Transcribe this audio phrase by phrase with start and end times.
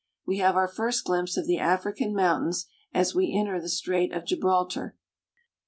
[0.25, 4.25] We have our first glimpse of the African mountains as we enter the Strait of
[4.25, 4.99] Gibraltar, and Gibraliar Bay